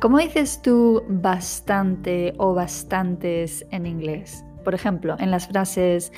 ¿Cómo 0.00 0.16
dices 0.16 0.62
tú 0.62 1.04
bastante 1.08 2.32
o 2.38 2.54
bastantes 2.54 3.66
en 3.70 3.84
inglés? 3.84 4.46
Por 4.64 4.74
ejemplo, 4.74 5.14
en 5.18 5.30
las 5.30 5.46
frases 5.46 6.10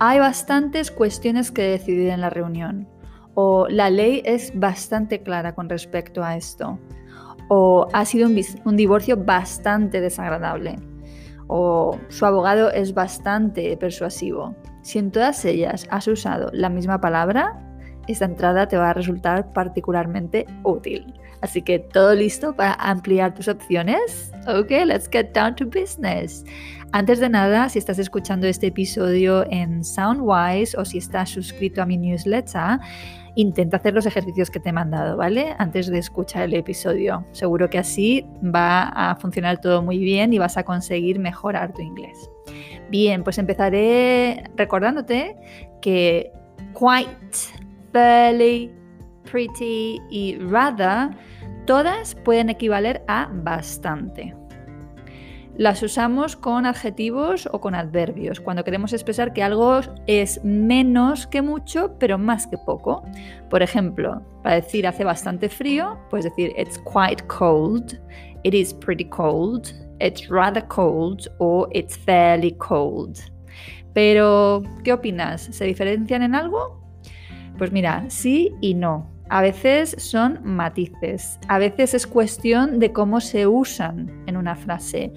hay 0.00 0.18
bastantes 0.18 0.90
cuestiones 0.90 1.52
que 1.52 1.62
decidir 1.62 2.08
en 2.08 2.20
la 2.20 2.30
reunión 2.30 2.88
o 3.34 3.68
la 3.68 3.90
ley 3.90 4.22
es 4.24 4.58
bastante 4.58 5.22
clara 5.22 5.54
con 5.54 5.68
respecto 5.68 6.24
a 6.24 6.36
esto 6.36 6.80
o 7.48 7.86
ha 7.92 8.04
sido 8.06 8.26
un, 8.26 8.36
un 8.64 8.76
divorcio 8.76 9.16
bastante 9.16 10.00
desagradable 10.00 10.74
o 11.46 11.96
su 12.08 12.26
abogado 12.26 12.72
es 12.72 12.92
bastante 12.92 13.76
persuasivo. 13.76 14.56
Si 14.82 14.98
en 14.98 15.12
todas 15.12 15.44
ellas 15.44 15.86
has 15.92 16.08
usado 16.08 16.50
la 16.52 16.70
misma 16.70 17.00
palabra, 17.00 17.64
esta 18.08 18.24
entrada 18.24 18.66
te 18.66 18.76
va 18.76 18.90
a 18.90 18.94
resultar 18.94 19.52
particularmente 19.52 20.44
útil. 20.64 21.14
Así 21.40 21.62
que 21.62 21.78
todo 21.78 22.14
listo 22.14 22.54
para 22.54 22.74
ampliar 22.74 23.34
tus 23.34 23.48
opciones. 23.48 24.32
Ok, 24.46 24.70
let's 24.86 25.08
get 25.10 25.32
down 25.32 25.54
to 25.56 25.66
business. 25.66 26.44
Antes 26.92 27.20
de 27.20 27.28
nada, 27.28 27.68
si 27.68 27.78
estás 27.78 27.98
escuchando 27.98 28.46
este 28.46 28.68
episodio 28.68 29.44
en 29.50 29.84
Soundwise 29.84 30.74
o 30.76 30.84
si 30.84 30.98
estás 30.98 31.28
suscrito 31.28 31.82
a 31.82 31.86
mi 31.86 31.98
newsletter, 31.98 32.78
intenta 33.34 33.76
hacer 33.76 33.94
los 33.94 34.06
ejercicios 34.06 34.50
que 34.50 34.58
te 34.58 34.70
he 34.70 34.72
mandado, 34.72 35.16
¿vale? 35.16 35.54
Antes 35.58 35.88
de 35.88 35.98
escuchar 35.98 36.44
el 36.44 36.54
episodio. 36.54 37.26
Seguro 37.32 37.68
que 37.68 37.78
así 37.78 38.26
va 38.42 38.84
a 38.88 39.14
funcionar 39.16 39.60
todo 39.60 39.82
muy 39.82 39.98
bien 39.98 40.32
y 40.32 40.38
vas 40.38 40.56
a 40.56 40.64
conseguir 40.64 41.18
mejorar 41.18 41.72
tu 41.74 41.82
inglés. 41.82 42.30
Bien, 42.90 43.22
pues 43.22 43.36
empezaré 43.38 44.44
recordándote 44.56 45.36
que 45.82 46.32
quite, 46.72 47.38
fairly, 47.92 48.72
pretty 49.30 50.00
y 50.10 50.36
rather, 50.38 51.10
todas 51.66 52.14
pueden 52.14 52.50
equivaler 52.50 53.02
a 53.08 53.28
bastante. 53.32 54.34
Las 55.58 55.82
usamos 55.82 56.36
con 56.36 56.66
adjetivos 56.66 57.48
o 57.50 57.60
con 57.60 57.74
adverbios, 57.74 58.40
cuando 58.40 58.62
queremos 58.62 58.92
expresar 58.92 59.32
que 59.32 59.42
algo 59.42 59.80
es 60.06 60.44
menos 60.44 61.26
que 61.26 61.42
mucho, 61.42 61.96
pero 61.98 62.16
más 62.16 62.46
que 62.46 62.56
poco. 62.58 63.02
Por 63.50 63.62
ejemplo, 63.62 64.22
para 64.44 64.54
decir 64.54 64.86
hace 64.86 65.02
bastante 65.02 65.48
frío, 65.48 65.98
puedes 66.10 66.26
decir 66.26 66.52
it's 66.56 66.78
quite 66.78 67.26
cold, 67.26 68.00
it 68.44 68.54
is 68.54 68.72
pretty 68.72 69.04
cold, 69.06 69.66
it's 69.98 70.28
rather 70.28 70.64
cold 70.68 71.28
o 71.40 71.66
it's 71.72 71.98
fairly 71.98 72.52
cold. 72.52 73.18
Pero, 73.94 74.62
¿qué 74.84 74.92
opinas? 74.92 75.42
¿Se 75.42 75.64
diferencian 75.64 76.22
en 76.22 76.36
algo? 76.36 76.80
Pues 77.58 77.72
mira, 77.72 78.04
sí 78.06 78.54
y 78.60 78.74
no. 78.74 79.10
A 79.30 79.42
veces 79.42 79.94
son 79.98 80.40
matices, 80.42 81.38
a 81.48 81.58
veces 81.58 81.92
es 81.92 82.06
cuestión 82.06 82.78
de 82.78 82.92
cómo 82.92 83.20
se 83.20 83.46
usan 83.46 84.24
en 84.26 84.38
una 84.38 84.56
frase 84.56 85.12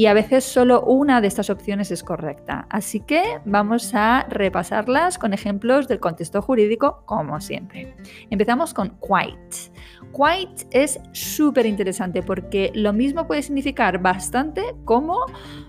y 0.00 0.06
a 0.06 0.14
veces 0.14 0.44
solo 0.44 0.80
una 0.80 1.20
de 1.20 1.28
estas 1.28 1.50
opciones 1.50 1.90
es 1.90 2.02
correcta. 2.02 2.66
Así 2.70 3.00
que 3.00 3.22
vamos 3.44 3.94
a 3.94 4.24
repasarlas 4.30 5.18
con 5.18 5.34
ejemplos 5.34 5.88
del 5.88 6.00
contexto 6.00 6.40
jurídico 6.40 7.02
como 7.04 7.38
siempre. 7.42 7.94
Empezamos 8.30 8.72
con 8.72 8.96
quite. 8.98 9.70
Quite 10.10 10.66
es 10.70 10.98
súper 11.12 11.66
interesante 11.66 12.22
porque 12.22 12.72
lo 12.74 12.94
mismo 12.94 13.26
puede 13.26 13.42
significar 13.42 14.00
bastante 14.00 14.74
como 14.86 15.18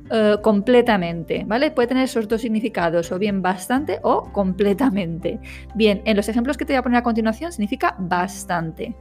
eh, 0.09 0.38
completamente, 0.42 1.44
¿vale? 1.46 1.69
Puede 1.69 1.90
tener 1.90 2.06
esos 2.06 2.25
dos 2.30 2.40
significados, 2.40 3.12
o 3.12 3.19
bien 3.19 3.42
bastante 3.42 4.00
o 4.02 4.31
completamente. 4.31 5.42
Bien, 5.75 6.02
en 6.06 6.16
los 6.16 6.30
ejemplos 6.30 6.56
que 6.56 6.63
te 6.63 6.72
voy 6.72 6.78
a 6.78 6.84
poner 6.84 7.00
a 7.00 7.03
continuación 7.03 7.52
significa 7.52 7.98
bastante. 8.00 8.96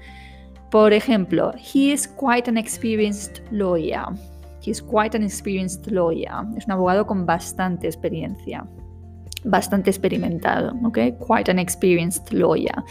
Por 0.72 0.92
ejemplo, 0.92 1.52
he 1.54 1.92
is 1.92 2.08
quite 2.08 2.50
an 2.50 2.56
experienced 2.56 3.44
lawyer. 3.52 4.06
He's 4.60 4.80
quite 4.80 5.14
an 5.16 5.22
experienced 5.22 5.90
lawyer. 5.90 6.44
Es 6.56 6.66
un 6.66 6.72
abogado 6.72 7.06
con 7.06 7.24
bastante 7.26 7.86
experiencia, 7.86 8.66
bastante 9.44 9.90
experimentado, 9.90 10.74
¿ok? 10.84 11.18
Quite 11.18 11.50
an 11.50 11.58
experienced 11.58 12.32
lawyer. 12.32 12.82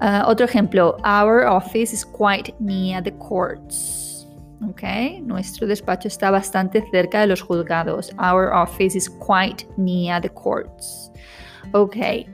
Uh, 0.00 0.22
otro 0.26 0.46
ejemplo, 0.46 0.96
our 1.04 1.46
office 1.46 1.92
is 1.92 2.04
quite 2.04 2.54
near 2.58 3.02
the 3.02 3.12
courts. 3.12 4.10
¿ok? 4.68 4.82
Nuestro 5.22 5.66
despacho 5.66 6.08
está 6.08 6.30
bastante 6.30 6.84
cerca 6.90 7.20
de 7.20 7.26
los 7.26 7.40
juzgados. 7.40 8.12
Our 8.18 8.52
office 8.52 8.96
is 8.96 9.08
quite 9.08 9.66
near 9.76 10.20
the 10.20 10.28
courts. 10.28 11.10
Ok. 11.72 12.26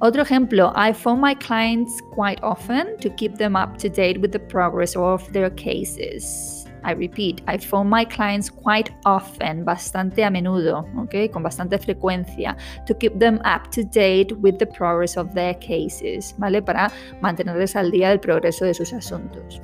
Otro 0.00 0.22
ejemplo, 0.22 0.72
I 0.74 0.92
phone 0.92 1.20
my 1.20 1.34
clients 1.34 2.00
quite 2.12 2.40
often 2.42 2.96
to 3.00 3.10
keep 3.16 3.36
them 3.36 3.54
up 3.54 3.76
to 3.78 3.88
date 3.88 4.18
with 4.20 4.32
the 4.32 4.38
progress 4.38 4.96
of 4.96 5.30
their 5.32 5.50
cases. 5.50 6.59
I 6.84 6.92
repeat, 6.92 7.42
I 7.46 7.58
phone 7.58 7.88
my 7.88 8.04
clients 8.04 8.50
quite 8.50 8.90
often, 9.04 9.64
bastante 9.64 10.24
a 10.24 10.30
menudo, 10.30 10.84
okay, 11.04 11.28
con 11.28 11.42
bastante 11.42 11.78
frecuencia, 11.78 12.56
to 12.86 12.94
keep 12.94 13.18
them 13.18 13.40
up 13.44 13.70
to 13.72 13.84
date 13.84 14.32
with 14.40 14.58
the 14.58 14.66
progress 14.66 15.16
of 15.16 15.34
their 15.34 15.54
cases, 15.54 16.34
¿vale? 16.38 16.62
Para 16.62 16.90
mantenerles 17.20 17.76
al 17.76 17.90
día 17.90 18.08
del 18.08 18.20
progreso 18.20 18.64
de 18.64 18.74
sus 18.74 18.92
asuntos. 18.92 19.60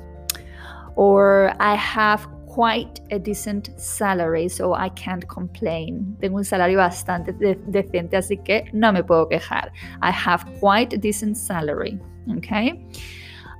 Or 0.95 1.53
I 1.59 1.75
have 1.75 2.27
quite 2.47 3.01
a 3.11 3.19
decent 3.19 3.69
salary, 3.79 4.49
so 4.49 4.73
I 4.73 4.89
can't 4.89 5.27
complain. 5.27 6.17
Tengo 6.19 6.37
un 6.37 6.43
salario 6.43 6.79
bastante 6.79 7.31
de 7.33 7.55
decente, 7.67 8.17
así 8.17 8.43
que 8.43 8.65
no 8.73 8.91
me 8.91 9.03
puedo 9.03 9.29
quejar. 9.29 9.71
I 10.01 10.11
have 10.11 10.43
quite 10.59 10.95
a 10.95 10.97
decent 10.97 11.37
salary, 11.37 11.99
okay? 12.35 12.83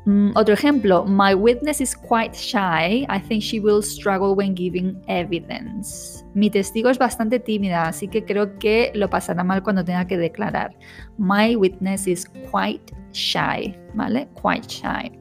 Mm, 0.07 0.31
otro 0.35 0.53
ejemplo, 0.53 1.03
my 1.06 1.34
witness 1.35 1.81
is 1.81 1.94
quite 1.94 2.34
shy. 2.34 3.06
I 3.09 3.19
think 3.19 3.44
she 3.44 3.59
will 3.59 3.81
struggle 3.81 4.35
when 4.35 4.56
giving 4.56 4.95
evidence. 5.09 6.23
Mi 6.34 6.50
testigo 6.50 6.90
es 6.90 6.97
bastante 6.97 7.41
tímida, 7.41 7.90
así 7.90 8.07
que 8.07 8.23
creo 8.23 8.57
que 8.57 8.90
lo 8.95 9.09
pasará 9.09 9.44
mal 9.44 9.62
cuando 9.62 9.84
tenga 9.84 10.07
que 10.07 10.18
declarar. 10.18 10.73
My 11.18 11.57
witness 11.57 12.07
is 12.07 12.25
quite 12.50 12.94
shy, 13.12 13.75
¿vale? 13.95 14.29
Quite 14.41 14.69
shy. 14.69 15.12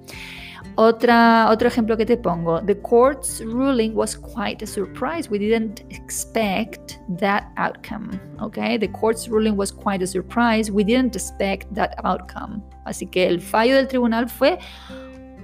Otra, 0.78 1.48
otro 1.48 1.69
ejemplo 1.69 1.97
que 1.97 2.04
te 2.04 2.19
pongo. 2.19 2.60
The 2.60 2.78
court's 2.82 3.41
ruling 3.41 3.94
was 3.94 4.14
quite 4.14 4.62
a 4.62 4.66
surprise. 4.66 5.31
We 5.31 5.38
didn't 5.38 5.81
expect 5.88 6.98
that 7.19 7.44
outcome. 7.56 8.20
Okay? 8.42 8.76
The 8.76 8.88
court's 8.88 9.26
ruling 9.26 9.56
was 9.56 9.72
quite 9.72 10.03
a 10.03 10.06
surprise. 10.06 10.70
We 10.70 10.84
didn't 10.84 11.16
expect 11.16 11.72
that 11.75 11.94
outcome. 12.04 12.62
Así 12.84 13.06
que 13.10 13.26
el 13.26 13.41
fallo 13.41 13.75
del 13.75 13.88
tribunal 13.88 14.28
fue 14.28 14.59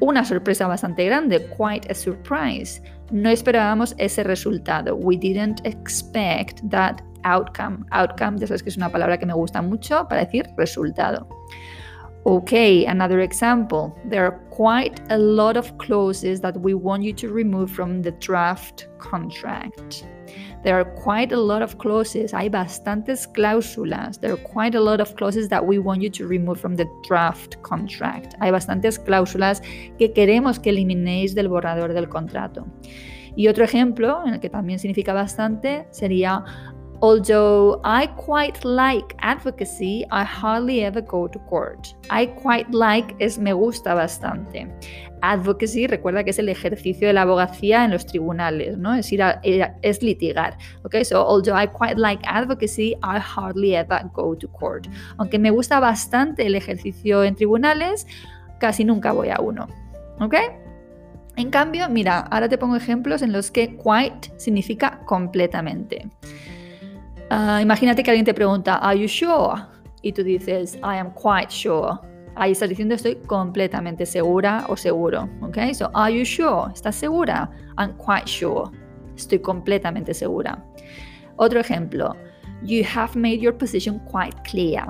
una 0.00 0.22
sorpresa 0.22 0.66
bastante 0.66 1.06
grande. 1.06 1.48
Quite 1.56 1.90
a 1.90 1.94
surprise. 1.94 2.82
No 3.10 3.30
esperábamos 3.30 3.94
ese 3.96 4.24
resultado. 4.24 4.96
We 4.96 5.16
didn't 5.16 5.64
expect 5.64 6.60
that 6.68 7.02
outcome. 7.24 7.86
Outcome, 7.90 8.38
ya 8.38 8.48
sabes 8.48 8.62
que 8.62 8.68
es 8.68 8.76
una 8.76 8.90
palabra 8.90 9.16
que 9.16 9.24
me 9.24 9.32
gusta 9.32 9.62
mucho 9.62 10.06
para 10.08 10.26
decir 10.26 10.46
resultado. 10.58 11.26
Okay, 12.24 12.86
another 12.86 13.18
example. 13.20 13.98
There 14.04 14.24
are 14.24 14.38
quite 14.50 15.00
a 15.10 15.18
lot 15.18 15.56
of 15.56 15.76
clauses 15.78 16.40
that 16.42 16.56
we 16.60 16.72
want 16.72 17.02
you 17.02 17.12
to 17.14 17.28
remove 17.28 17.68
from 17.72 18.00
the 18.00 18.12
draft 18.12 18.86
contract. 18.98 20.06
There 20.62 20.78
are 20.78 20.84
quite 20.84 21.32
a 21.32 21.36
lot 21.36 21.62
of 21.62 21.78
clauses. 21.78 22.30
Hay 22.30 22.48
bastantes 22.48 23.26
cláusulas. 23.26 24.20
There 24.20 24.32
are 24.32 24.42
quite 24.44 24.76
a 24.76 24.80
lot 24.80 25.00
of 25.00 25.16
clauses 25.16 25.48
that 25.48 25.66
we 25.66 25.78
want 25.78 26.00
you 26.00 26.10
to 26.10 26.28
remove 26.28 26.60
from 26.60 26.76
the 26.76 26.86
draft 27.08 27.60
contract. 27.62 28.34
Hay 28.40 28.52
bastantes 28.52 29.00
cláusulas 29.00 29.60
que 29.98 30.12
queremos 30.12 30.60
que 30.60 30.70
eliminéis 30.70 31.34
del 31.34 31.48
borrador 31.48 31.92
del 31.92 32.08
contrato. 32.08 32.68
Y 33.34 33.48
otro 33.48 33.64
ejemplo, 33.64 34.22
en 34.24 34.34
el 34.34 34.40
que 34.40 34.50
también 34.50 34.78
significa 34.78 35.12
bastante, 35.12 35.88
sería 35.90 36.44
Although 37.02 37.80
I 37.82 38.06
quite 38.06 38.64
like 38.64 39.16
advocacy, 39.18 40.06
I 40.12 40.22
hardly 40.22 40.84
ever 40.84 41.00
go 41.00 41.26
to 41.26 41.38
court. 41.50 41.96
I 42.10 42.26
quite 42.26 42.70
like 42.70 43.16
es 43.18 43.40
me 43.40 43.52
gusta 43.52 43.92
bastante. 43.92 44.68
Advocacy, 45.20 45.88
recuerda 45.88 46.22
que 46.22 46.30
es 46.30 46.38
el 46.38 46.48
ejercicio 46.48 47.08
de 47.08 47.12
la 47.12 47.22
abogacía 47.22 47.84
en 47.84 47.90
los 47.90 48.06
tribunales, 48.06 48.78
¿no? 48.78 48.94
Es 48.94 49.12
ir 49.12 49.20
es 49.82 50.00
litigar. 50.00 50.56
Okay, 50.84 51.04
so 51.04 51.26
although 51.26 51.60
I 51.60 51.66
quite 51.66 51.96
like 51.96 52.22
advocacy, 52.24 52.92
I 53.02 53.18
hardly 53.18 53.74
ever 53.74 54.08
go 54.12 54.36
to 54.36 54.46
court. 54.46 54.86
Aunque 55.18 55.40
me 55.40 55.50
gusta 55.50 55.80
bastante 55.80 56.46
el 56.46 56.54
ejercicio 56.54 57.24
en 57.24 57.34
tribunales, 57.34 58.06
casi 58.60 58.84
nunca 58.84 59.10
voy 59.10 59.30
a 59.30 59.40
uno. 59.40 59.66
¿Ok? 60.20 60.36
En 61.34 61.50
cambio, 61.50 61.88
mira, 61.88 62.20
ahora 62.20 62.48
te 62.48 62.58
pongo 62.58 62.76
ejemplos 62.76 63.22
en 63.22 63.32
los 63.32 63.50
que 63.50 63.76
quite 63.76 64.32
significa 64.36 65.00
completamente. 65.04 66.08
Ah, 67.34 67.62
imagínate 67.62 68.02
que 68.02 68.10
alguien 68.10 68.26
te 68.26 68.34
pregunta, 68.34 68.76
¿Are 68.76 69.00
you 69.00 69.08
sure? 69.08 69.62
Y 70.02 70.12
tú 70.12 70.22
dices, 70.22 70.76
I 70.76 70.98
am 70.98 71.14
quite 71.14 71.50
sure. 71.50 71.98
Ahí 72.34 72.52
estás 72.52 72.68
diciendo, 72.68 72.94
estoy 72.94 73.14
completamente 73.26 74.04
segura 74.04 74.66
o 74.68 74.76
seguro. 74.76 75.30
¿Ok? 75.40 75.56
So, 75.72 75.90
¿Are 75.94 76.14
you 76.14 76.26
sure? 76.26 76.70
¿Estás 76.74 76.94
segura? 76.94 77.50
I'm 77.78 77.96
quite 77.96 78.26
sure. 78.26 78.70
Estoy 79.16 79.38
completamente 79.38 80.12
segura. 80.12 80.62
Otro 81.36 81.58
ejemplo, 81.58 82.14
You 82.64 82.84
have 82.84 83.16
made 83.16 83.38
your 83.38 83.56
position 83.56 83.98
quite 84.00 84.36
clear. 84.44 84.84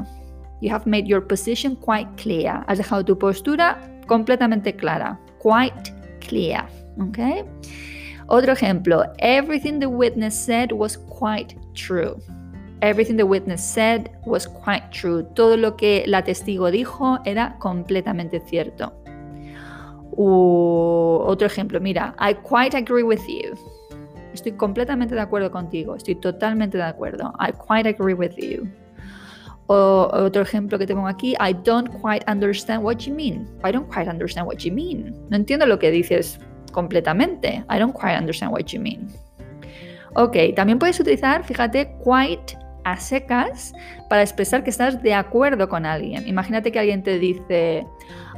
You 0.61 0.73
have 0.73 0.85
made 0.85 1.07
your 1.07 1.25
position 1.25 1.77
quite 1.77 2.09
clear. 2.17 2.65
Has 2.67 2.79
dejado 2.79 3.05
tu 3.05 3.17
postura 3.17 3.79
completamente 4.09 4.75
clara. 4.75 5.17
Quite 5.41 5.95
clear. 6.21 6.67
¿Ok? 6.99 7.19
Otro 8.27 8.53
ejemplo, 8.53 9.05
everything 9.19 9.79
the 9.79 9.87
witness 9.87 10.35
said 10.35 10.73
was 10.73 10.97
quite 11.23 11.55
true. 11.75 12.17
Everything 12.81 13.17
the 13.17 13.25
witness 13.25 13.63
said 13.63 14.11
was 14.27 14.49
quite 14.49 14.91
true. 14.91 15.23
Todo 15.35 15.57
lo 15.57 15.77
que 15.77 16.05
la 16.09 16.23
testigo 16.23 16.71
dijo 16.73 17.21
era 17.25 17.57
completamente 17.61 18.41
cierto. 18.41 18.93
otro 20.15 21.47
ejemplo, 21.47 21.81
mira, 21.81 22.15
I 22.19 22.35
quite 22.35 22.77
agree 22.77 23.05
with 23.05 23.21
you. 23.29 23.55
Estoy 24.35 24.53
completamente 24.53 25.15
de 25.15 25.21
acuerdo 25.21 25.51
contigo. 25.51 25.95
Estoy 25.95 26.17
totalmente 26.17 26.77
de 26.77 26.85
acuerdo. 26.85 27.33
I 27.39 27.53
quite 27.53 27.89
agree 27.89 28.15
with 28.15 28.35
you. 28.37 28.69
O 29.69 30.11
otro 30.13 30.43
ejemplo 30.43 30.77
que 30.79 30.87
te 30.87 30.95
pongo 30.95 31.07
aquí, 31.07 31.35
I 31.39 31.53
don't 31.53 31.89
quite 32.03 32.25
understand 32.29 32.83
what 32.83 33.07
you 33.07 33.15
mean. 33.15 33.47
I 33.65 33.71
don't 33.71 33.89
quite 33.89 34.11
understand 34.11 34.47
what 34.47 34.59
you 34.59 34.73
mean. 34.73 35.15
No 35.31 35.37
entiendo 35.37 35.67
lo 35.67 35.79
que 35.79 35.91
dices 35.91 36.41
completamente. 36.73 37.65
I 37.71 37.79
don't 37.79 37.95
quite 37.95 38.19
understand 38.19 38.53
what 38.53 38.73
you 38.73 38.81
mean. 38.81 39.09
Ok, 40.15 40.37
también 40.55 40.79
puedes 40.79 41.01
utilizar, 41.01 41.43
fíjate, 41.45 41.95
quite 42.05 42.59
a 42.85 42.97
secas 42.97 43.73
para 44.09 44.23
expresar 44.23 44.63
que 44.65 44.71
estás 44.71 45.03
de 45.03 45.15
acuerdo 45.15 45.69
con 45.69 45.87
alguien. 45.87 46.27
Imagínate 46.27 46.71
que 46.71 46.79
alguien 46.79 47.03
te 47.03 47.19
dice, 47.19 47.87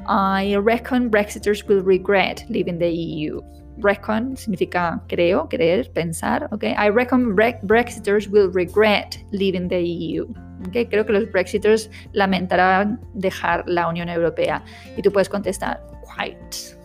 I 0.06 0.56
reckon 0.56 1.10
Brexiters 1.10 1.66
will 1.68 1.82
regret 1.84 2.44
leaving 2.48 2.78
the 2.78 2.88
EU. 2.88 3.40
Reckon 3.78 4.36
significa 4.36 5.02
creo, 5.08 5.48
creer, 5.48 5.90
pensar. 5.92 6.48
Okay? 6.52 6.74
I 6.78 6.90
reckon 6.90 7.34
Brexiters 7.34 8.28
will 8.28 8.50
regret 8.52 9.18
leaving 9.32 9.68
the 9.68 9.80
EU. 9.80 10.26
Okay? 10.68 10.86
Creo 10.86 11.04
que 11.04 11.12
los 11.12 11.30
Brexiters 11.32 11.90
lamentarán 12.12 13.00
dejar 13.14 13.64
la 13.66 13.88
Unión 13.88 14.08
Europea. 14.08 14.62
Y 14.96 15.02
tú 15.02 15.10
puedes 15.10 15.28
contestar, 15.28 15.82
quite. 16.04 16.78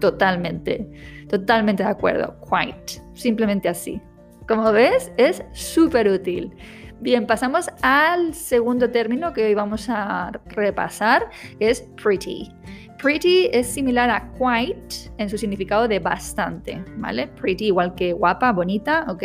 Totalmente, 0.00 0.84
totalmente 1.28 1.84
de 1.84 1.90
acuerdo. 1.90 2.34
Quite. 2.40 3.00
Simplemente 3.14 3.68
así. 3.68 4.00
Como 4.48 4.72
ves, 4.72 5.12
es 5.16 5.44
súper 5.52 6.08
útil. 6.08 6.54
Bien, 7.00 7.26
pasamos 7.26 7.68
al 7.82 8.34
segundo 8.34 8.90
término 8.90 9.32
que 9.32 9.46
hoy 9.46 9.54
vamos 9.54 9.88
a 9.88 10.32
repasar, 10.46 11.30
que 11.58 11.70
es 11.70 11.82
pretty. 12.02 12.52
Pretty 12.98 13.48
es 13.52 13.66
similar 13.66 14.08
a 14.10 14.30
quite 14.32 15.10
en 15.18 15.28
su 15.28 15.36
significado 15.36 15.88
de 15.88 15.98
bastante, 15.98 16.84
¿vale? 16.96 17.26
Pretty 17.26 17.66
igual 17.66 17.94
que 17.94 18.12
guapa, 18.12 18.52
bonita, 18.52 19.04
¿ok? 19.08 19.24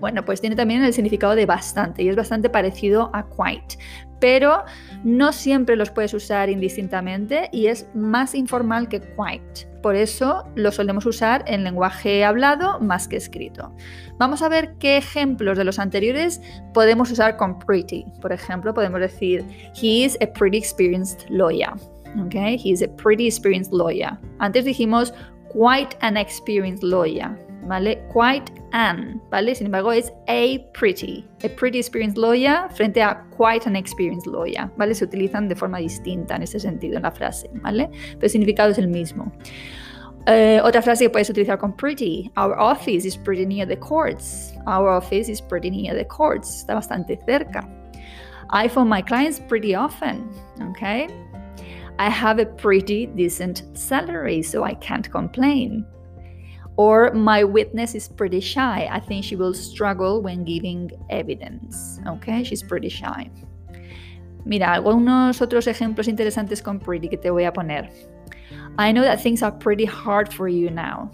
Bueno, 0.00 0.24
pues 0.24 0.40
tiene 0.40 0.56
también 0.56 0.84
el 0.84 0.92
significado 0.92 1.34
de 1.34 1.46
bastante 1.46 2.02
y 2.02 2.08
es 2.08 2.16
bastante 2.16 2.48
parecido 2.50 3.10
a 3.14 3.26
quite, 3.26 3.78
pero 4.20 4.64
no 5.04 5.32
siempre 5.32 5.76
los 5.76 5.90
puedes 5.90 6.14
usar 6.14 6.50
indistintamente 6.50 7.48
y 7.52 7.66
es 7.66 7.86
más 7.94 8.34
informal 8.34 8.88
que 8.88 9.00
quite. 9.00 9.68
Por 9.82 9.94
eso 9.94 10.44
lo 10.56 10.72
solemos 10.72 11.06
usar 11.06 11.44
en 11.46 11.64
lenguaje 11.64 12.24
hablado 12.24 12.80
más 12.80 13.06
que 13.06 13.16
escrito. 13.16 13.74
Vamos 14.18 14.42
a 14.42 14.48
ver 14.48 14.74
qué 14.78 14.96
ejemplos 14.96 15.56
de 15.56 15.64
los 15.64 15.78
anteriores 15.78 16.40
podemos 16.74 17.10
usar 17.10 17.36
con 17.36 17.58
pretty. 17.58 18.04
Por 18.20 18.32
ejemplo, 18.32 18.74
podemos 18.74 19.00
decir, 19.00 19.44
he 19.80 20.04
is 20.04 20.18
a 20.20 20.26
pretty 20.26 20.58
experienced 20.58 21.28
lawyer. 21.30 21.72
Okay, 22.26 22.56
he 22.56 22.72
is 22.72 22.82
a 22.82 22.88
pretty 22.88 23.26
experienced 23.26 23.72
lawyer. 23.72 24.18
Antes 24.38 24.64
dijimos 24.64 25.12
quite 25.52 25.96
an 26.00 26.16
experienced 26.16 26.82
lawyer. 26.82 27.36
¿Vale? 27.68 28.02
Quite 28.12 28.52
an, 28.72 29.20
¿vale? 29.30 29.54
Sin 29.54 29.66
embargo, 29.66 29.92
es 29.92 30.12
a 30.26 30.58
pretty, 30.72 31.24
a 31.44 31.48
pretty 31.48 31.78
experienced 31.78 32.18
lawyer 32.18 32.68
frente 32.70 33.02
a 33.02 33.24
quite 33.36 33.66
an 33.66 33.76
experienced 33.76 34.26
lawyer, 34.26 34.70
¿vale? 34.76 34.94
Se 34.94 35.04
utilizan 35.04 35.48
de 35.48 35.54
forma 35.54 35.78
distinta 35.78 36.36
en 36.36 36.42
ese 36.42 36.58
sentido 36.58 36.96
en 36.96 37.02
la 37.02 37.10
frase, 37.12 37.48
¿vale? 37.62 37.88
Pero 38.14 38.24
el 38.24 38.30
significado 38.30 38.70
es 38.70 38.78
el 38.78 38.88
mismo. 38.88 39.32
Uh, 40.26 40.60
otra 40.62 40.82
frase 40.82 41.04
que 41.04 41.10
puedes 41.10 41.30
utilizar 41.30 41.58
con 41.58 41.72
pretty. 41.72 42.30
Our 42.36 42.58
office 42.58 43.06
is 43.06 43.16
pretty 43.16 43.46
near 43.46 43.66
the 43.66 43.76
courts. 43.76 44.52
Our 44.66 44.88
office 44.88 45.30
is 45.30 45.40
pretty 45.40 45.70
near 45.70 45.94
the 45.94 46.04
courts. 46.04 46.62
Está 46.62 46.74
bastante 46.74 47.18
cerca. 47.24 47.66
I 48.50 48.68
phone 48.68 48.88
my 48.88 49.02
clients 49.02 49.40
pretty 49.40 49.74
often. 49.74 50.28
Okay. 50.70 51.08
I 51.98 52.10
have 52.10 52.38
a 52.38 52.46
pretty 52.46 53.06
decent 53.06 53.64
salary, 53.72 54.42
so 54.42 54.64
I 54.64 54.74
can't 54.74 55.10
complain. 55.10 55.86
Or 56.78 57.10
my 57.12 57.42
witness 57.42 57.96
is 57.96 58.06
pretty 58.06 58.38
shy. 58.38 58.88
I 58.88 59.00
think 59.00 59.24
she 59.24 59.34
will 59.34 59.52
struggle 59.52 60.22
when 60.22 60.44
giving 60.44 60.92
evidence. 61.10 61.98
Okay, 62.06 62.44
she's 62.44 62.62
pretty 62.62 62.88
shy. 62.88 63.30
Mira, 64.44 64.74
algunos 64.74 65.42
otros 65.42 65.66
ejemplos 65.66 66.06
interesantes 66.06 66.62
con 66.62 66.78
pretty 66.78 67.08
que 67.08 67.18
te 67.18 67.30
voy 67.30 67.46
a 67.46 67.52
poner. 67.52 67.90
I 68.78 68.92
know 68.92 69.02
that 69.02 69.20
things 69.20 69.42
are 69.42 69.50
pretty 69.50 69.84
hard 69.84 70.32
for 70.32 70.46
you 70.48 70.70
now. 70.70 71.10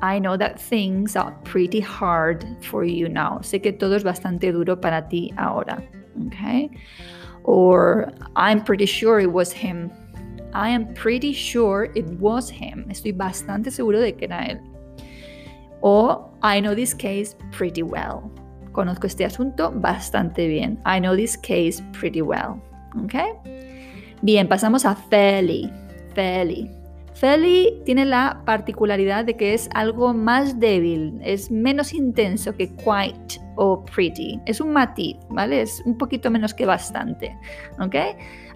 I 0.00 0.20
know 0.20 0.36
that 0.36 0.60
things 0.60 1.16
are 1.16 1.32
pretty 1.42 1.80
hard 1.80 2.46
for 2.62 2.84
you 2.84 3.08
now. 3.08 3.40
Sé 3.42 3.60
que 3.60 3.72
todo 3.72 3.96
es 3.96 4.04
bastante 4.04 4.52
duro 4.52 4.76
para 4.76 5.02
ti 5.10 5.32
ahora. 5.38 5.82
Okay? 6.28 6.70
Or 7.42 8.12
I'm 8.36 8.62
pretty 8.62 8.86
sure 8.86 9.18
it 9.18 9.32
was 9.32 9.52
him. 9.52 9.90
I 10.54 10.70
am 10.70 10.92
pretty 10.94 11.32
sure 11.32 11.90
it 11.94 12.06
was 12.20 12.50
him. 12.50 12.86
Estoy 12.90 13.12
bastante 13.12 13.70
seguro 13.70 14.00
de 14.00 14.14
que 14.14 14.26
era 14.26 14.46
él. 14.46 14.60
O 15.80 16.30
I 16.42 16.60
know 16.60 16.74
this 16.74 16.94
case 16.94 17.36
pretty 17.50 17.82
well. 17.82 18.30
Conozco 18.72 19.06
este 19.06 19.24
asunto 19.24 19.70
bastante 19.70 20.46
bien. 20.46 20.78
I 20.86 21.00
know 21.00 21.14
this 21.14 21.36
case 21.36 21.82
pretty 21.92 22.22
well. 22.22 22.60
¿Ok? 23.02 23.14
Bien, 24.22 24.48
pasamos 24.48 24.84
a 24.84 24.94
fairly. 24.94 25.70
Fairly. 26.14 26.70
Fairly 27.14 27.82
tiene 27.84 28.04
la 28.04 28.42
particularidad 28.44 29.24
de 29.24 29.36
que 29.36 29.54
es 29.54 29.68
algo 29.74 30.14
más 30.14 30.58
débil, 30.58 31.20
es 31.22 31.50
menos 31.50 31.92
intenso 31.92 32.54
que 32.56 32.68
quite 32.74 33.40
o 33.56 33.84
pretty. 33.84 34.40
Es 34.46 34.60
un 34.60 34.72
matiz, 34.72 35.16
¿vale? 35.28 35.62
Es 35.62 35.82
un 35.84 35.96
poquito 35.98 36.30
menos 36.30 36.54
que 36.54 36.66
bastante, 36.66 37.36
¿ok? 37.80 37.96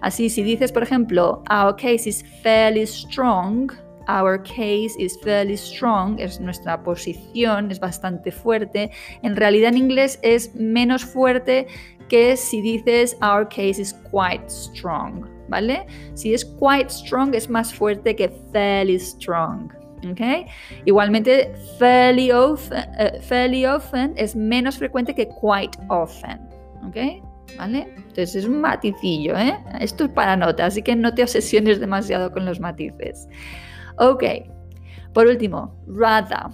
Así, 0.01 0.29
si 0.29 0.43
dices, 0.43 0.71
por 0.71 0.83
ejemplo, 0.83 1.43
our 1.49 1.75
case 1.75 2.07
is 2.07 2.23
fairly 2.41 2.85
strong, 2.85 3.71
our 4.07 4.41
case 4.43 4.95
is 4.97 5.19
fairly 5.21 5.57
strong, 5.57 6.19
es 6.19 6.39
nuestra 6.39 6.81
posición, 6.81 7.71
es 7.71 7.79
bastante 7.79 8.31
fuerte. 8.31 8.91
En 9.21 9.35
realidad 9.35 9.69
en 9.69 9.77
inglés 9.77 10.19
es 10.21 10.53
menos 10.55 11.03
fuerte 11.03 11.67
que 12.09 12.37
si 12.37 12.61
dices 12.61 13.17
our 13.21 13.47
case 13.47 13.81
is 13.81 13.93
quite 14.11 14.49
strong, 14.49 15.27
¿vale? 15.49 15.85
Si 16.13 16.33
es 16.33 16.45
quite 16.45 16.89
strong 16.89 17.35
es 17.35 17.49
más 17.49 17.73
fuerte 17.73 18.15
que 18.15 18.29
fairly 18.51 18.99
strong. 18.99 19.71
¿Okay? 20.11 20.45
Igualmente, 20.85 21.51
fairly 21.77 22.31
often, 22.31 22.83
eh, 22.99 23.19
fairly 23.21 23.65
often, 23.65 24.13
es 24.15 24.35
menos 24.35 24.77
frecuente 24.77 25.13
que 25.13 25.27
quite 25.27 25.77
often. 25.89 26.39
¿okay? 26.87 27.21
¿Vale? 27.57 27.87
Entonces 27.95 28.35
es 28.35 28.45
un 28.45 28.61
maticillo, 28.61 29.37
¿eh? 29.37 29.57
Esto 29.79 30.05
es 30.05 30.09
para 30.11 30.35
nota, 30.35 30.65
así 30.65 30.81
que 30.81 30.95
no 30.95 31.13
te 31.13 31.23
obsesiones 31.23 31.79
demasiado 31.79 32.31
con 32.31 32.45
los 32.45 32.59
matices. 32.59 33.27
Ok, 33.97 34.23
por 35.13 35.27
último, 35.27 35.73
rather. 35.87 36.51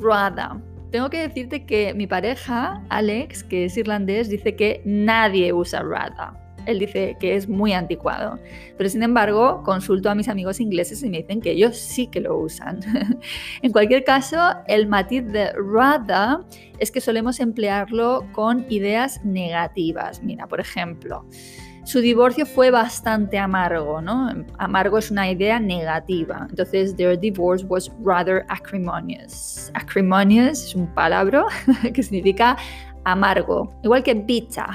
Rather. 0.00 0.62
Tengo 0.90 1.10
que 1.10 1.20
decirte 1.20 1.66
que 1.66 1.92
mi 1.94 2.06
pareja, 2.06 2.82
Alex, 2.88 3.42
que 3.42 3.64
es 3.64 3.76
irlandés, 3.76 4.28
dice 4.28 4.54
que 4.56 4.80
nadie 4.84 5.52
usa 5.52 5.82
rather. 5.82 6.47
Él 6.68 6.78
dice 6.78 7.16
que 7.18 7.34
es 7.34 7.48
muy 7.48 7.72
anticuado. 7.72 8.38
Pero 8.76 8.90
sin 8.90 9.02
embargo, 9.02 9.62
consulto 9.64 10.10
a 10.10 10.14
mis 10.14 10.28
amigos 10.28 10.60
ingleses 10.60 11.02
y 11.02 11.08
me 11.08 11.18
dicen 11.18 11.40
que 11.40 11.52
ellos 11.52 11.76
sí 11.76 12.06
que 12.06 12.20
lo 12.20 12.38
usan. 12.38 12.80
en 13.62 13.72
cualquier 13.72 14.04
caso, 14.04 14.38
el 14.66 14.86
matiz 14.86 15.24
de 15.26 15.52
rather 15.52 16.44
es 16.78 16.90
que 16.90 17.00
solemos 17.00 17.40
emplearlo 17.40 18.26
con 18.32 18.66
ideas 18.68 19.24
negativas. 19.24 20.22
Mira, 20.22 20.46
por 20.46 20.60
ejemplo, 20.60 21.24
su 21.88 22.00
divorcio 22.00 22.44
fue 22.44 22.70
bastante 22.70 23.38
amargo, 23.38 24.02
¿no? 24.02 24.30
Amargo 24.58 24.98
es 24.98 25.10
una 25.10 25.30
idea 25.30 25.58
negativa. 25.58 26.46
Entonces, 26.50 26.94
their 26.94 27.18
divorce 27.18 27.64
was 27.66 27.90
rather 28.04 28.44
acrimonious. 28.50 29.70
Acrimonious 29.72 30.64
es 30.64 30.74
un 30.74 30.86
palabra 30.88 31.46
que 31.94 32.02
significa 32.02 32.58
amargo, 33.12 33.72
igual 33.82 34.02
que 34.02 34.14
bitter, 34.14 34.66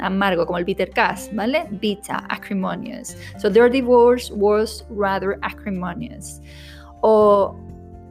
amargo, 0.00 0.46
como 0.46 0.58
el 0.58 0.64
bitter 0.64 0.90
cash, 0.90 1.28
¿vale? 1.32 1.66
Bitter, 1.80 2.16
acrimonious. 2.28 3.16
So 3.38 3.50
their 3.50 3.68
divorce 3.68 4.30
was 4.30 4.84
rather 4.90 5.38
acrimonious. 5.42 6.40
O 7.02 7.56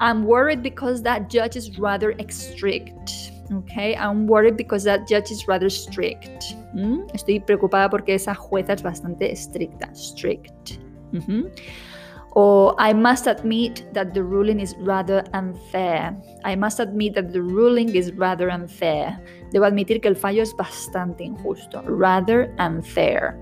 I'm 0.02 0.26
worried 0.26 0.62
because 0.62 1.02
that 1.04 1.30
judge 1.30 1.56
is 1.56 1.78
rather 1.78 2.14
strict. 2.30 3.32
Okay, 3.52 3.96
I'm 3.96 4.28
worried 4.28 4.58
because 4.58 4.84
that 4.84 5.08
judge 5.08 5.32
is 5.32 5.48
rather 5.48 5.70
strict. 5.70 6.56
¿Mm? 6.76 7.10
Estoy 7.14 7.40
preocupada 7.40 7.90
porque 7.90 8.14
esa 8.14 8.36
jueza 8.36 8.74
es 8.74 8.84
bastante 8.84 9.32
estricta. 9.32 9.94
Strict. 9.94 10.80
O 12.36 12.76
I 12.78 12.94
must 12.94 13.28
admit 13.28 13.92
that 13.94 14.14
the 14.14 14.24
ruling 14.24 14.60
is 14.60 14.76
rather 14.78 15.24
unfair. 15.34 16.16
I 16.46 16.56
must 16.56 16.80
admit 16.80 17.16
that 17.16 17.34
the 17.34 17.42
ruling 17.42 17.96
is 17.96 18.14
rather 18.14 18.52
unfair. 18.52 19.20
Debo 19.52 19.66
admitir 19.66 20.02
que 20.02 20.08
el 20.08 20.16
fallo 20.16 20.44
es 20.44 20.56
bastante 20.56 21.24
injusto. 21.24 21.82
Rather 21.82 22.54
unfair. 22.60 23.38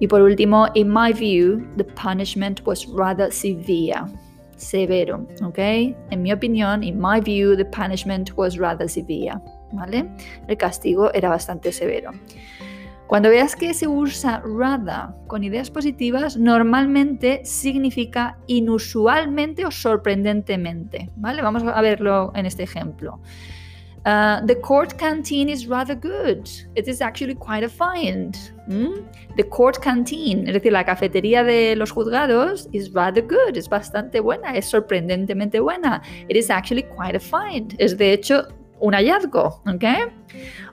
Y 0.00 0.06
por 0.06 0.22
último, 0.22 0.68
in 0.74 0.88
my 0.88 1.12
view, 1.12 1.62
the 1.76 1.84
punishment 1.84 2.60
was 2.66 2.86
rather 2.96 3.30
severe 3.30 4.04
severo, 4.60 5.26
¿ok? 5.42 5.58
En 6.10 6.22
mi 6.22 6.32
opinión, 6.32 6.82
in 6.84 7.00
my 7.00 7.20
view, 7.20 7.56
the 7.56 7.64
punishment 7.64 8.30
was 8.36 8.58
rather 8.58 8.88
severe, 8.88 9.40
¿vale? 9.72 10.08
El 10.46 10.56
castigo 10.56 11.12
era 11.14 11.30
bastante 11.30 11.72
severo. 11.72 12.12
Cuando 13.06 13.28
veas 13.28 13.56
que 13.56 13.74
se 13.74 13.88
usa 13.88 14.40
rather 14.44 15.14
con 15.26 15.42
ideas 15.42 15.70
positivas, 15.70 16.36
normalmente 16.36 17.40
significa 17.44 18.38
inusualmente 18.46 19.64
o 19.64 19.70
sorprendentemente, 19.70 21.10
¿vale? 21.16 21.42
Vamos 21.42 21.64
a 21.64 21.80
verlo 21.80 22.30
en 22.36 22.46
este 22.46 22.62
ejemplo. 22.62 23.20
Uh, 24.06 24.40
the 24.46 24.54
court 24.54 24.96
canteen 24.96 25.48
is 25.50 25.66
rather 25.66 25.94
good. 25.94 26.48
It 26.74 26.88
is 26.88 27.02
actually 27.02 27.34
quite 27.34 27.62
a 27.62 27.68
find. 27.68 28.34
Mm? 28.66 29.04
The 29.36 29.44
court 29.44 29.82
canteen, 29.82 30.48
es 30.48 30.54
decir, 30.54 30.72
la 30.72 30.84
cafetería 30.84 31.44
de 31.44 31.76
los 31.76 31.90
juzgados, 31.90 32.68
is 32.72 32.92
rather 32.94 33.20
good. 33.20 33.56
Es 33.56 33.68
bastante 33.68 34.20
buena, 34.20 34.56
es 34.56 34.66
sorprendentemente 34.66 35.60
buena. 35.60 36.00
It 36.28 36.36
is 36.36 36.48
actually 36.48 36.84
quite 36.84 37.14
a 37.14 37.20
find. 37.20 37.74
Es 37.78 37.98
de 37.98 38.12
hecho 38.14 38.48
un 38.80 38.94
hallazgo, 38.94 39.62
¿ok? 39.66 39.84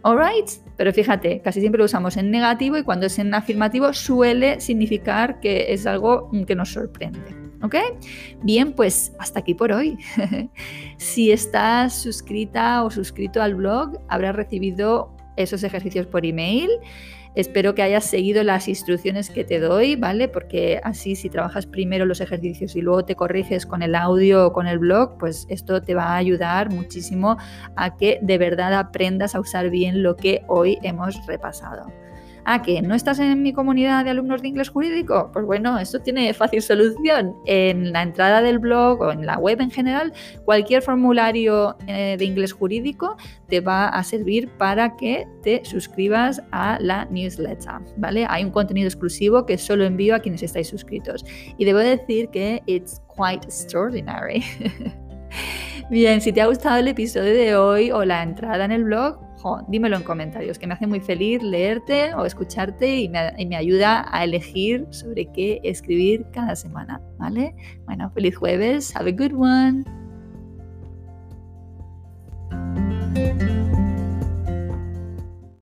Alright, 0.03 0.49
pero 0.77 0.93
fíjate, 0.93 1.41
casi 1.41 1.59
siempre 1.59 1.79
lo 1.79 1.85
usamos 1.85 2.15
en 2.15 2.31
negativo 2.31 2.77
y 2.77 2.83
cuando 2.83 3.07
es 3.07 3.19
en 3.19 3.33
afirmativo 3.33 3.91
suele 3.91 4.61
significar 4.61 5.41
que 5.41 5.73
es 5.73 5.85
algo 5.85 6.31
que 6.47 6.55
nos 6.55 6.71
sorprende. 6.71 7.46
¿Ok? 7.63 7.75
Bien, 8.43 8.73
pues 8.73 9.13
hasta 9.19 9.39
aquí 9.39 9.53
por 9.53 9.71
hoy. 9.71 9.97
si 10.97 11.31
estás 11.31 11.93
suscrita 11.93 12.83
o 12.83 12.91
suscrito 12.91 13.41
al 13.41 13.55
blog, 13.55 13.99
habrás 14.07 14.35
recibido 14.35 15.15
esos 15.37 15.63
ejercicios 15.63 16.05
por 16.07 16.25
email. 16.25 16.69
Espero 17.35 17.75
que 17.75 17.83
hayas 17.83 18.05
seguido 18.05 18.43
las 18.43 18.67
instrucciones 18.67 19.29
que 19.29 19.43
te 19.43 19.59
doy, 19.59 19.95
¿vale? 19.95 20.27
Porque 20.27 20.81
así 20.83 21.15
si 21.15 21.29
trabajas 21.29 21.67
primero 21.67 22.03
los 22.05 22.19
ejercicios 22.19 22.75
y 22.75 22.81
luego 22.81 23.05
te 23.05 23.15
corriges 23.15 23.67
con 23.67 23.83
el 23.83 23.93
audio 23.93 24.47
o 24.47 24.53
con 24.53 24.65
el 24.65 24.79
blog, 24.79 25.19
pues 25.19 25.45
esto 25.47 25.83
te 25.83 25.93
va 25.93 26.05
a 26.05 26.17
ayudar 26.17 26.71
muchísimo 26.71 27.37
a 27.75 27.95
que 27.95 28.17
de 28.23 28.39
verdad 28.39 28.73
aprendas 28.73 29.35
a 29.35 29.39
usar 29.39 29.69
bien 29.69 30.01
lo 30.01 30.15
que 30.15 30.43
hoy 30.47 30.79
hemos 30.81 31.23
repasado. 31.27 32.06
¿A 32.49 32.61
que 32.61 32.81
no 32.81 32.95
estás 32.95 33.19
en 33.19 33.43
mi 33.43 33.51
comunidad 33.51 34.05
de 34.05 34.11
alumnos 34.11 34.41
de 34.41 34.47
inglés 34.47 34.69
jurídico? 34.69 35.29
Pues 35.33 35.45
bueno, 35.45 35.77
esto 35.79 35.99
tiene 35.99 36.33
fácil 36.33 36.61
solución. 36.61 37.35
En 37.45 37.91
la 37.91 38.01
entrada 38.01 38.41
del 38.41 38.57
blog 38.57 39.01
o 39.01 39.11
en 39.11 39.25
la 39.25 39.37
web 39.37 39.59
en 39.59 39.69
general, 39.69 40.13
cualquier 40.45 40.81
formulario 40.81 41.75
eh, 41.87 42.15
de 42.17 42.23
inglés 42.23 42.53
jurídico 42.53 43.17
te 43.49 43.59
va 43.59 43.89
a 43.89 44.01
servir 44.01 44.47
para 44.57 44.95
que 44.95 45.27
te 45.43 45.65
suscribas 45.65 46.41
a 46.53 46.77
la 46.79 47.03
newsletter, 47.11 47.81
¿vale? 47.97 48.25
Hay 48.29 48.45
un 48.45 48.51
contenido 48.51 48.87
exclusivo 48.87 49.45
que 49.45 49.57
solo 49.57 49.83
envío 49.83 50.15
a 50.15 50.19
quienes 50.19 50.41
estáis 50.41 50.69
suscritos. 50.69 51.25
Y 51.57 51.65
debo 51.65 51.79
decir 51.79 52.29
que 52.29 52.63
it's 52.65 53.01
quite 53.13 53.45
extraordinary. 53.45 54.41
Bien, 55.89 56.21
si 56.21 56.31
te 56.31 56.39
ha 56.39 56.47
gustado 56.47 56.77
el 56.77 56.87
episodio 56.87 57.33
de 57.33 57.57
hoy 57.57 57.91
o 57.91 58.05
la 58.05 58.23
entrada 58.23 58.63
en 58.63 58.71
el 58.71 58.85
blog, 58.85 59.26
dímelo 59.67 59.97
en 59.97 60.03
comentarios, 60.03 60.57
que 60.59 60.67
me 60.67 60.73
hace 60.73 60.87
muy 60.87 60.99
feliz 60.99 61.41
leerte 61.41 62.13
o 62.13 62.25
escucharte 62.25 62.97
y 62.97 63.09
me, 63.09 63.33
y 63.37 63.45
me 63.45 63.55
ayuda 63.55 64.05
a 64.11 64.23
elegir 64.23 64.85
sobre 64.91 65.25
qué 65.31 65.59
escribir 65.63 66.25
cada 66.31 66.55
semana, 66.55 67.01
¿vale? 67.17 67.55
Bueno, 67.85 68.09
feliz 68.11 68.35
jueves, 68.37 68.95
have 68.95 69.09
a 69.09 69.13
good 69.13 69.33
one. 69.33 69.83